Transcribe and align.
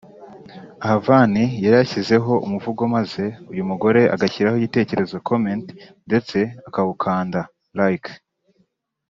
aho 0.85 0.97
Vann 1.05 1.35
yari 1.63 1.75
yashyizeho 1.81 2.31
umuvugo 2.45 2.81
maze 2.95 3.23
uyu 3.51 3.63
mugore 3.69 4.01
agashyiraho 4.15 4.57
igitekerezo 4.59 5.15
(comment) 5.27 5.65
ndetse 6.07 6.37
akawukunda 6.67 7.39
(like) 7.79 8.11